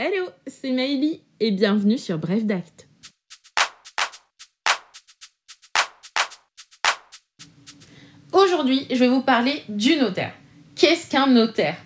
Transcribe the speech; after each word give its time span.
Hello, 0.00 0.28
c'est 0.46 0.70
Maëlie 0.70 1.22
et 1.40 1.50
bienvenue 1.50 1.98
sur 1.98 2.18
Bref 2.18 2.44
d'Acte. 2.44 2.86
Aujourd'hui, 8.32 8.86
je 8.92 8.94
vais 8.94 9.08
vous 9.08 9.22
parler 9.22 9.64
du 9.68 9.96
notaire. 9.96 10.34
Qu'est-ce 10.76 11.10
qu'un 11.10 11.26
notaire? 11.26 11.78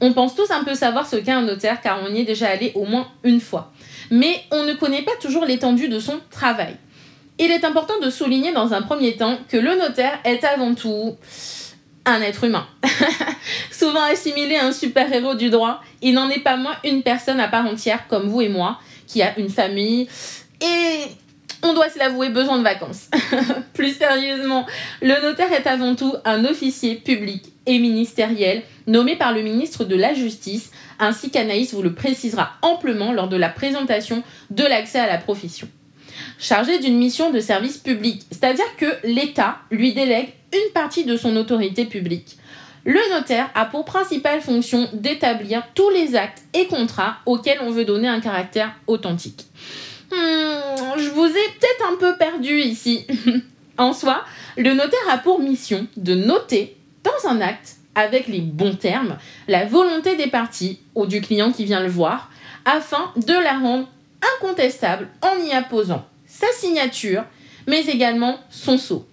On 0.00 0.12
pense 0.12 0.36
tous 0.36 0.52
un 0.52 0.62
peu 0.62 0.76
savoir 0.76 1.04
ce 1.04 1.16
qu'est 1.16 1.32
un 1.32 1.42
notaire 1.42 1.80
car 1.80 2.00
on 2.04 2.14
y 2.14 2.20
est 2.20 2.24
déjà 2.24 2.46
allé 2.46 2.70
au 2.76 2.84
moins 2.84 3.08
une 3.24 3.40
fois. 3.40 3.72
Mais 4.12 4.44
on 4.52 4.62
ne 4.62 4.74
connaît 4.74 5.02
pas 5.02 5.16
toujours 5.20 5.44
l'étendue 5.44 5.88
de 5.88 5.98
son 5.98 6.20
travail. 6.30 6.76
Il 7.40 7.50
est 7.50 7.64
important 7.64 7.98
de 8.00 8.08
souligner 8.08 8.52
dans 8.52 8.72
un 8.72 8.82
premier 8.82 9.16
temps 9.16 9.40
que 9.48 9.56
le 9.56 9.76
notaire 9.76 10.20
est 10.24 10.44
avant 10.44 10.76
tout 10.76 11.16
un 12.04 12.20
être 12.20 12.44
humain. 12.44 12.66
Souvent 13.70 14.02
assimilé 14.02 14.56
à 14.56 14.66
un 14.66 14.72
super-héros 14.72 15.34
du 15.34 15.50
droit, 15.50 15.80
il 16.00 16.14
n'en 16.14 16.28
est 16.30 16.40
pas 16.40 16.56
moins 16.56 16.76
une 16.84 17.02
personne 17.02 17.40
à 17.40 17.48
part 17.48 17.66
entière 17.66 18.06
comme 18.08 18.28
vous 18.28 18.40
et 18.40 18.48
moi, 18.48 18.78
qui 19.06 19.22
a 19.22 19.38
une 19.38 19.50
famille 19.50 20.08
et 20.60 21.02
on 21.62 21.74
doit 21.74 21.88
se 21.88 21.98
l'avouer, 21.98 22.28
besoin 22.28 22.58
de 22.58 22.64
vacances. 22.64 23.08
Plus 23.74 23.96
sérieusement, 23.96 24.66
le 25.00 25.20
notaire 25.22 25.52
est 25.52 25.66
avant 25.66 25.94
tout 25.94 26.14
un 26.24 26.44
officier 26.44 26.96
public 26.96 27.44
et 27.66 27.78
ministériel 27.78 28.62
nommé 28.86 29.16
par 29.16 29.32
le 29.32 29.42
ministre 29.42 29.84
de 29.84 29.94
la 29.94 30.12
Justice, 30.12 30.72
ainsi 30.98 31.30
qu'Anaïs 31.30 31.72
vous 31.72 31.82
le 31.82 31.94
précisera 31.94 32.52
amplement 32.62 33.12
lors 33.12 33.28
de 33.28 33.36
la 33.36 33.48
présentation 33.48 34.22
de 34.50 34.64
l'accès 34.64 34.98
à 34.98 35.06
la 35.06 35.18
profession. 35.18 35.68
Chargé 36.38 36.78
d'une 36.78 36.96
mission 36.96 37.30
de 37.30 37.40
service 37.40 37.78
public, 37.78 38.22
c'est-à-dire 38.30 38.76
que 38.76 38.86
l'État 39.04 39.58
lui 39.70 39.92
délègue 39.92 40.32
une 40.52 40.72
partie 40.72 41.04
de 41.04 41.16
son 41.16 41.36
autorité 41.36 41.84
publique. 41.84 42.36
Le 42.84 43.00
notaire 43.14 43.48
a 43.54 43.64
pour 43.64 43.84
principale 43.84 44.40
fonction 44.40 44.88
d'établir 44.92 45.62
tous 45.74 45.88
les 45.90 46.16
actes 46.16 46.42
et 46.52 46.66
contrats 46.66 47.16
auxquels 47.26 47.60
on 47.62 47.70
veut 47.70 47.84
donner 47.84 48.08
un 48.08 48.20
caractère 48.20 48.74
authentique. 48.86 49.46
Hmm, 50.10 50.98
je 50.98 51.08
vous 51.10 51.26
ai 51.26 51.30
peut-être 51.30 51.92
un 51.92 51.96
peu 51.96 52.16
perdu 52.16 52.58
ici. 52.58 53.06
en 53.78 53.92
soi, 53.92 54.24
le 54.56 54.74
notaire 54.74 55.08
a 55.10 55.18
pour 55.18 55.40
mission 55.40 55.86
de 55.96 56.14
noter 56.14 56.76
dans 57.04 57.30
un 57.30 57.40
acte, 57.40 57.76
avec 57.94 58.26
les 58.26 58.40
bons 58.40 58.74
termes, 58.74 59.16
la 59.48 59.64
volonté 59.64 60.16
des 60.16 60.26
parties 60.26 60.80
ou 60.94 61.06
du 61.06 61.20
client 61.20 61.52
qui 61.52 61.64
vient 61.64 61.80
le 61.80 61.88
voir, 61.88 62.30
afin 62.64 63.12
de 63.16 63.32
la 63.32 63.58
rendre 63.58 63.88
incontestable 64.36 65.08
en 65.22 65.36
y 65.44 65.52
apposant 65.52 66.04
sa 66.26 66.46
signature, 66.52 67.24
mais 67.66 67.84
également 67.86 68.38
son 68.50 68.78
sceau. 68.78 69.06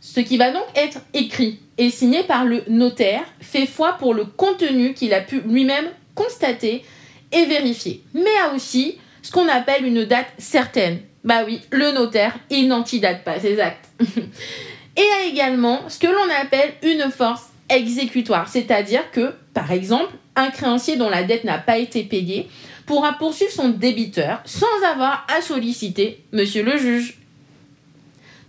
Ce 0.00 0.20
qui 0.20 0.36
va 0.36 0.50
donc 0.50 0.64
être 0.74 0.98
écrit 1.14 1.60
et 1.78 1.90
signé 1.90 2.24
par 2.24 2.44
le 2.44 2.64
notaire 2.68 3.24
fait 3.40 3.66
foi 3.66 3.92
pour 3.98 4.14
le 4.14 4.24
contenu 4.24 4.94
qu'il 4.94 5.14
a 5.14 5.20
pu 5.20 5.40
lui-même 5.40 5.86
constater 6.14 6.84
et 7.30 7.44
vérifier, 7.46 8.02
mais 8.14 8.36
a 8.44 8.54
aussi 8.54 8.98
ce 9.22 9.30
qu'on 9.30 9.48
appelle 9.48 9.86
une 9.86 10.04
date 10.04 10.32
certaine. 10.38 11.00
Bah 11.24 11.44
oui, 11.46 11.60
le 11.70 11.92
notaire, 11.92 12.36
il 12.50 12.68
n'antidate 12.68 13.22
pas 13.24 13.38
ses 13.38 13.60
actes. 13.60 13.88
et 14.96 15.00
a 15.00 15.26
également 15.26 15.88
ce 15.88 15.98
que 15.98 16.08
l'on 16.08 16.34
appelle 16.40 16.72
une 16.82 17.10
force 17.10 17.46
exécutoire, 17.70 18.48
c'est-à-dire 18.48 19.10
que, 19.12 19.32
par 19.54 19.70
exemple, 19.70 20.12
un 20.34 20.50
créancier 20.50 20.96
dont 20.96 21.08
la 21.08 21.22
dette 21.22 21.44
n'a 21.44 21.58
pas 21.58 21.78
été 21.78 22.02
payée 22.02 22.48
pourra 22.86 23.14
poursuivre 23.14 23.52
son 23.52 23.68
débiteur 23.68 24.40
sans 24.44 24.66
avoir 24.90 25.26
à 25.34 25.40
solliciter 25.40 26.22
monsieur 26.32 26.62
le 26.62 26.76
juge. 26.76 27.18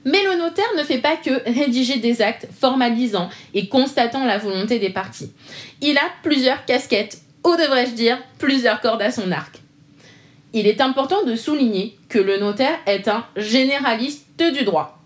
Mais 0.05 0.23
le 0.23 0.37
notaire 0.37 0.65
ne 0.77 0.83
fait 0.83 0.97
pas 0.97 1.15
que 1.15 1.43
rédiger 1.49 1.97
des 1.97 2.21
actes 2.21 2.47
formalisant 2.59 3.29
et 3.53 3.69
constatant 3.69 4.25
la 4.25 4.37
volonté 4.37 4.79
des 4.79 4.89
parties. 4.89 5.31
Il 5.81 5.97
a 5.97 6.09
plusieurs 6.23 6.65
casquettes, 6.65 7.19
ou 7.45 7.55
devrais-je 7.55 7.91
dire 7.91 8.21
plusieurs 8.37 8.81
cordes 8.81 9.01
à 9.01 9.11
son 9.11 9.31
arc. 9.31 9.59
Il 10.53 10.67
est 10.67 10.81
important 10.81 11.23
de 11.23 11.35
souligner 11.35 11.97
que 12.09 12.19
le 12.19 12.37
notaire 12.37 12.77
est 12.85 13.07
un 13.07 13.25
généraliste 13.37 14.25
du 14.53 14.63
droit. 14.63 14.99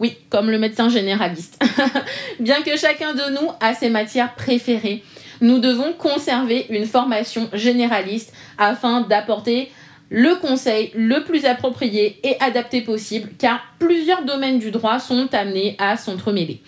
Oui, 0.00 0.16
comme 0.30 0.50
le 0.50 0.58
médecin 0.58 0.88
généraliste. 0.88 1.62
Bien 2.40 2.62
que 2.62 2.76
chacun 2.76 3.12
de 3.12 3.32
nous 3.32 3.50
a 3.60 3.74
ses 3.74 3.90
matières 3.90 4.34
préférées, 4.34 5.04
nous 5.40 5.58
devons 5.58 5.92
conserver 5.92 6.66
une 6.70 6.86
formation 6.86 7.48
généraliste 7.52 8.32
afin 8.58 9.02
d'apporter 9.02 9.70
le 10.10 10.34
conseil 10.36 10.90
le 10.94 11.22
plus 11.24 11.44
approprié 11.44 12.18
et 12.24 12.36
adapté 12.40 12.80
possible, 12.80 13.30
car 13.38 13.60
plusieurs 13.78 14.24
domaines 14.24 14.58
du 14.58 14.70
droit 14.70 14.98
sont 14.98 15.32
amenés 15.32 15.76
à 15.78 15.96
s'entremêler. 15.96 16.60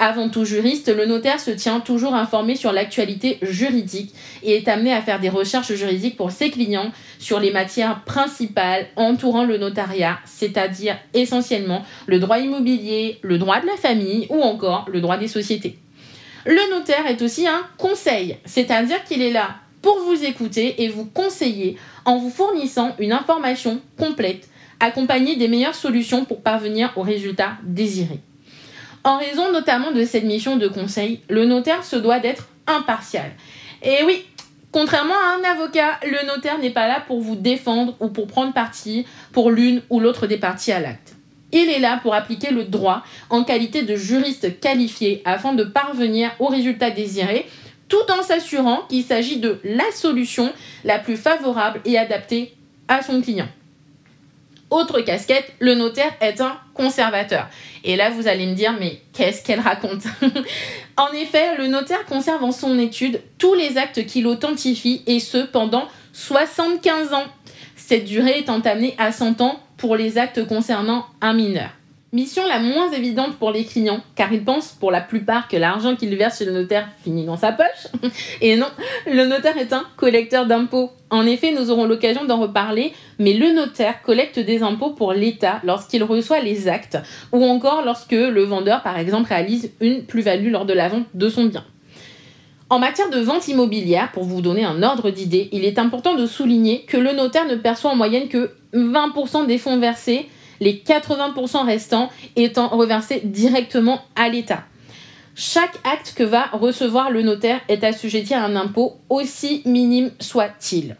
Avant 0.00 0.28
tout 0.28 0.44
juriste, 0.44 0.94
le 0.94 1.06
notaire 1.06 1.40
se 1.40 1.50
tient 1.50 1.80
toujours 1.80 2.14
informé 2.14 2.54
sur 2.54 2.72
l'actualité 2.72 3.38
juridique 3.42 4.14
et 4.44 4.54
est 4.54 4.68
amené 4.68 4.92
à 4.92 5.02
faire 5.02 5.18
des 5.18 5.28
recherches 5.28 5.72
juridiques 5.72 6.16
pour 6.16 6.30
ses 6.30 6.50
clients 6.50 6.92
sur 7.18 7.40
les 7.40 7.50
matières 7.50 8.04
principales 8.04 8.86
entourant 8.94 9.44
le 9.44 9.58
notariat, 9.58 10.20
c'est-à-dire 10.24 10.96
essentiellement 11.14 11.84
le 12.06 12.20
droit 12.20 12.38
immobilier, 12.38 13.18
le 13.22 13.38
droit 13.38 13.60
de 13.60 13.66
la 13.66 13.76
famille 13.76 14.28
ou 14.30 14.40
encore 14.40 14.86
le 14.88 15.00
droit 15.00 15.18
des 15.18 15.26
sociétés. 15.26 15.78
Le 16.48 16.70
notaire 16.70 17.06
est 17.06 17.20
aussi 17.20 17.46
un 17.46 17.60
conseil, 17.76 18.38
c'est-à-dire 18.46 19.04
qu'il 19.04 19.20
est 19.20 19.32
là 19.32 19.56
pour 19.82 19.98
vous 20.00 20.24
écouter 20.24 20.82
et 20.82 20.88
vous 20.88 21.04
conseiller 21.04 21.76
en 22.06 22.16
vous 22.16 22.30
fournissant 22.30 22.96
une 22.98 23.12
information 23.12 23.82
complète, 23.98 24.48
accompagnée 24.80 25.36
des 25.36 25.46
meilleures 25.46 25.74
solutions 25.74 26.24
pour 26.24 26.40
parvenir 26.40 26.90
au 26.96 27.02
résultat 27.02 27.58
désiré. 27.64 28.20
En 29.04 29.18
raison 29.18 29.52
notamment 29.52 29.92
de 29.92 30.06
cette 30.06 30.24
mission 30.24 30.56
de 30.56 30.68
conseil, 30.68 31.20
le 31.28 31.44
notaire 31.44 31.84
se 31.84 31.96
doit 31.96 32.18
d'être 32.18 32.48
impartial. 32.66 33.30
Et 33.82 33.98
oui, 34.06 34.24
contrairement 34.72 35.12
à 35.12 35.36
un 35.38 35.52
avocat, 35.52 36.00
le 36.02 36.26
notaire 36.28 36.58
n'est 36.60 36.70
pas 36.70 36.88
là 36.88 37.02
pour 37.06 37.20
vous 37.20 37.36
défendre 37.36 37.94
ou 38.00 38.08
pour 38.08 38.26
prendre 38.26 38.54
parti 38.54 39.04
pour 39.32 39.50
l'une 39.50 39.82
ou 39.90 40.00
l'autre 40.00 40.26
des 40.26 40.38
parties 40.38 40.72
à 40.72 40.80
l'acte. 40.80 41.17
Il 41.52 41.70
est 41.70 41.78
là 41.78 41.98
pour 42.02 42.14
appliquer 42.14 42.50
le 42.50 42.64
droit 42.64 43.02
en 43.30 43.44
qualité 43.44 43.82
de 43.82 43.96
juriste 43.96 44.60
qualifié 44.60 45.22
afin 45.24 45.54
de 45.54 45.64
parvenir 45.64 46.30
au 46.38 46.46
résultat 46.46 46.90
désiré 46.90 47.46
tout 47.88 47.96
en 48.10 48.22
s'assurant 48.22 48.82
qu'il 48.88 49.02
s'agit 49.02 49.38
de 49.38 49.60
la 49.64 49.90
solution 49.92 50.52
la 50.84 50.98
plus 50.98 51.16
favorable 51.16 51.80
et 51.84 51.98
adaptée 51.98 52.54
à 52.86 53.02
son 53.02 53.20
client. 53.20 53.48
Autre 54.70 55.00
casquette, 55.00 55.50
le 55.60 55.74
notaire 55.74 56.12
est 56.20 56.42
un 56.42 56.58
conservateur. 56.74 57.48
Et 57.84 57.96
là, 57.96 58.10
vous 58.10 58.28
allez 58.28 58.46
me 58.46 58.54
dire, 58.54 58.74
mais 58.78 59.00
qu'est-ce 59.14 59.42
qu'elle 59.42 59.60
raconte? 59.60 60.02
En 60.98 61.12
effet, 61.12 61.56
le 61.56 61.68
notaire 61.68 62.04
conserve 62.06 62.42
en 62.42 62.50
son 62.50 62.76
étude 62.76 63.22
tous 63.38 63.54
les 63.54 63.78
actes 63.78 64.04
qu'il 64.04 64.26
authentifie 64.26 65.04
et 65.06 65.20
ce 65.20 65.38
pendant 65.38 65.86
75 66.12 67.14
ans. 67.14 67.24
Cette 67.76 68.04
durée 68.04 68.40
étant 68.40 68.58
amenée 68.60 68.96
à 68.98 69.12
100 69.12 69.40
ans 69.40 69.60
pour 69.78 69.96
les 69.96 70.18
actes 70.18 70.46
concernant 70.46 71.06
un 71.22 71.32
mineur. 71.32 71.70
Mission 72.10 72.46
la 72.46 72.58
moins 72.58 72.90
évidente 72.90 73.36
pour 73.36 73.50
les 73.50 73.66
clients, 73.66 74.00
car 74.14 74.32
ils 74.32 74.42
pensent 74.42 74.72
pour 74.72 74.90
la 74.90 75.02
plupart 75.02 75.46
que 75.46 75.58
l'argent 75.58 75.94
qu'ils 75.94 76.16
versent 76.16 76.38
chez 76.38 76.46
le 76.46 76.52
notaire 76.52 76.88
finit 77.04 77.26
dans 77.26 77.36
sa 77.36 77.52
poche. 77.52 77.86
Et 78.40 78.56
non, 78.56 78.68
le 79.06 79.26
notaire 79.26 79.58
est 79.58 79.74
un 79.74 79.84
collecteur 79.96 80.46
d'impôts. 80.46 80.90
En 81.10 81.26
effet, 81.26 81.52
nous 81.52 81.70
aurons 81.70 81.84
l'occasion 81.84 82.24
d'en 82.24 82.40
reparler, 82.40 82.94
mais 83.18 83.34
le 83.34 83.52
notaire 83.52 84.00
collecte 84.00 84.38
des 84.38 84.62
impôts 84.62 84.90
pour 84.90 85.12
l'État 85.12 85.60
lorsqu'il 85.64 86.02
reçoit 86.02 86.40
les 86.40 86.66
actes, 86.66 86.96
ou 87.32 87.44
encore 87.44 87.84
lorsque 87.84 88.12
le 88.12 88.42
vendeur, 88.42 88.82
par 88.82 88.98
exemple, 88.98 89.28
réalise 89.28 89.70
une 89.80 90.04
plus-value 90.04 90.50
lors 90.50 90.64
de 90.64 90.72
la 90.72 90.88
vente 90.88 91.06
de 91.12 91.28
son 91.28 91.44
bien. 91.44 91.64
En 92.70 92.78
matière 92.78 93.08
de 93.08 93.18
vente 93.18 93.48
immobilière, 93.48 94.12
pour 94.12 94.24
vous 94.24 94.42
donner 94.42 94.62
un 94.62 94.82
ordre 94.82 95.10
d'idée, 95.10 95.48
il 95.52 95.64
est 95.64 95.78
important 95.78 96.14
de 96.14 96.26
souligner 96.26 96.82
que 96.82 96.98
le 96.98 97.12
notaire 97.12 97.46
ne 97.46 97.56
perçoit 97.56 97.90
en 97.90 97.96
moyenne 97.96 98.28
que 98.28 98.50
20% 98.74 99.46
des 99.46 99.56
fonds 99.56 99.78
versés 99.78 100.28
les 100.60 100.74
80% 100.74 101.64
restants 101.64 102.10
étant 102.36 102.68
reversés 102.68 103.22
directement 103.24 104.02
à 104.16 104.28
l'État. 104.28 104.64
Chaque 105.34 105.76
acte 105.84 106.12
que 106.14 106.24
va 106.24 106.46
recevoir 106.52 107.10
le 107.10 107.22
notaire 107.22 107.60
est 107.68 107.84
assujetti 107.84 108.34
à 108.34 108.44
un 108.44 108.54
impôt 108.54 108.96
aussi 109.08 109.62
minime 109.64 110.10
soit-il. 110.20 110.96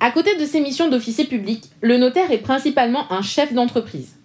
À 0.00 0.10
côté 0.10 0.36
de 0.36 0.44
ses 0.44 0.60
missions 0.60 0.90
d'officier 0.90 1.24
public, 1.24 1.64
le 1.80 1.96
notaire 1.96 2.30
est 2.30 2.38
principalement 2.38 3.10
un 3.10 3.22
chef 3.22 3.54
d'entreprise. 3.54 4.16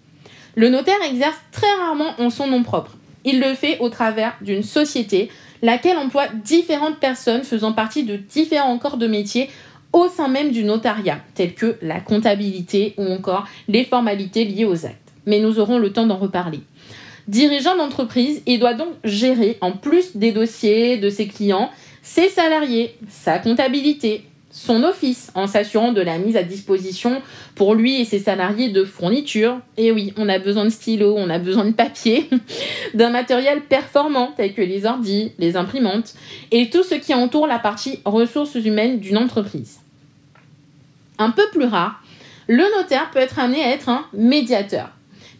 Le 0.56 0.68
notaire 0.68 1.02
exerce 1.10 1.38
très 1.52 1.72
rarement 1.80 2.16
en 2.20 2.30
son 2.30 2.48
nom 2.48 2.64
propre. 2.64 2.98
Il 3.24 3.40
le 3.40 3.54
fait 3.54 3.80
au 3.80 3.90
travers 3.90 4.36
d'une 4.42 4.64
société, 4.64 5.30
laquelle 5.64 5.98
emploie 5.98 6.28
différentes 6.28 7.00
personnes 7.00 7.44
faisant 7.44 7.74
partie 7.74 8.04
de 8.04 8.18
différents 8.18 8.78
corps 8.78 8.98
de 8.98 9.08
métier 9.08 9.50
au 9.94 10.08
sein 10.08 10.28
même 10.28 10.52
du 10.52 10.64
notariat, 10.64 11.20
tels 11.34 11.56
que 11.56 11.78
la 11.82 12.00
comptabilité 12.00 12.94
ou 12.98 13.06
encore 13.06 13.48
les 13.68 13.86
formalités 13.86 14.44
liées 14.44 14.66
aux 14.66 14.86
actes. 14.86 15.14
Mais 15.26 15.40
nous 15.40 15.60
aurons 15.60 15.80
le 15.80 15.92
temps 15.94 16.06
d'en 16.06 16.18
reparler. 16.18 16.60
Dirigeant 17.28 17.78
d'entreprise, 17.78 18.42
il 18.46 18.60
doit 18.60 18.74
donc 18.74 18.90
gérer, 19.04 19.58
en 19.62 19.72
plus 19.72 20.18
des 20.18 20.34
dossiers 20.34 20.98
de 20.98 21.10
ses 21.10 21.28
clients, 21.28 21.72
ses 22.02 22.28
salariés, 22.28 22.98
sa 23.08 23.40
comptabilité, 23.40 24.26
son 24.54 24.84
office 24.84 25.32
en 25.34 25.48
s'assurant 25.48 25.92
de 25.92 26.02
la 26.02 26.20
mise 26.20 26.38
à 26.38 26.44
disposition 26.44 27.24
pour 27.56 27.74
lui 27.74 28.00
et 28.00 28.06
ses 28.06 28.20
salariés 28.20 28.70
de 28.70 28.86
fournitures. 28.86 29.60
Et 29.78 29.92
oui, 29.92 30.14
on 30.16 30.30
a 30.30 30.38
besoin 30.38 30.64
de 30.64 30.70
stylos, 30.70 31.16
on 31.18 31.30
a 31.32 31.40
besoin 31.40 31.66
de 31.66 31.72
papier, 31.72 32.30
d'un 32.94 33.10
matériel 33.10 33.62
performant 33.62 34.32
tel 34.38 34.54
que 34.54 34.62
les 34.62 34.86
ordis, 34.86 35.32
les 35.40 35.58
imprimantes 35.58 36.14
et 36.52 36.70
tout 36.70 36.84
ce 36.84 36.94
qui 36.94 37.16
entoure 37.16 37.48
la 37.48 37.58
partie 37.58 38.00
ressources 38.06 38.56
humaines 38.56 39.00
d'une 39.00 39.18
entreprise. 39.18 39.80
Un 41.18 41.32
peu 41.32 41.44
plus 41.52 41.66
rare, 41.66 42.04
le 42.48 42.64
notaire 42.78 43.10
peut 43.10 43.20
être 43.20 43.40
amené 43.40 43.64
à 43.64 43.72
être 43.72 43.90
un 43.90 44.06
médiateur. 44.14 44.92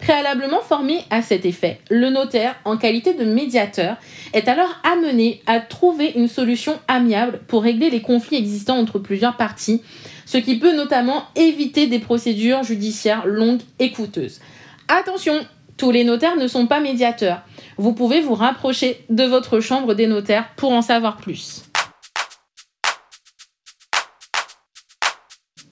Préalablement 0.04 0.60
formé 0.60 1.00
à 1.12 1.22
cet 1.22 1.46
effet, 1.46 1.80
le 1.90 2.10
notaire, 2.10 2.58
en 2.66 2.76
qualité 2.76 3.14
de 3.14 3.24
médiateur, 3.24 3.96
est 4.34 4.50
alors 4.50 4.82
amené 4.84 5.42
à 5.46 5.62
trouver 5.62 6.12
une 6.18 6.28
solution 6.28 6.78
amiable 6.90 7.40
pour 7.48 7.64
régler 7.64 7.90
les 7.90 8.02
conflits 8.02 8.36
existants 8.36 8.78
entre 8.78 9.00
plusieurs 9.00 9.38
parties, 9.38 9.82
ce 10.26 10.38
qui 10.38 10.60
peut 10.60 10.76
notamment 10.76 11.24
éviter 11.38 11.88
des 11.88 12.00
procédures 12.00 12.64
judiciaires 12.64 13.26
longues 13.26 13.62
et 13.80 13.92
coûteuses. 13.92 14.42
Attention, 14.90 15.40
tous 15.78 15.92
les 15.92 16.04
notaires 16.04 16.36
ne 16.36 16.48
sont 16.48 16.68
pas 16.68 16.82
médiateurs. 16.82 17.42
Vous 17.78 17.94
pouvez 17.94 18.20
vous 18.20 18.36
rapprocher 18.36 19.06
de 19.10 19.24
votre 19.24 19.62
chambre 19.62 19.94
des 19.94 20.08
notaires 20.08 20.50
pour 20.58 20.74
en 20.74 20.82
savoir 20.82 21.16
plus. 21.16 21.64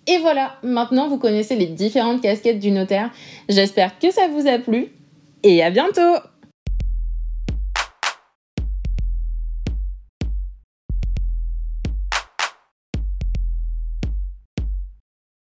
Et 0.07 0.18
voilà, 0.18 0.57
maintenant 0.63 1.07
vous 1.07 1.18
connaissez 1.18 1.56
les 1.56 1.68
différentes 1.68 2.21
casquettes 2.21 2.59
du 2.59 2.71
notaire. 2.71 3.12
J'espère 3.50 4.00
que 4.00 4.12
ça 4.12 4.27
vous 4.27 4.48
a 4.48 4.57
plu 4.57 4.88
et 5.44 5.63
à 5.63 5.69
bientôt 5.69 6.15